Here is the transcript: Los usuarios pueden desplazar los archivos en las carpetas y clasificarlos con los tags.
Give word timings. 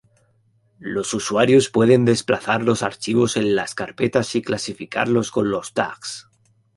Los 0.79 1.13
usuarios 1.13 1.69
pueden 1.69 2.05
desplazar 2.05 2.63
los 2.63 2.81
archivos 2.81 3.37
en 3.37 3.55
las 3.55 3.75
carpetas 3.75 4.33
y 4.35 4.41
clasificarlos 4.41 5.29
con 5.29 5.51
los 5.51 5.75
tags. 5.75 6.27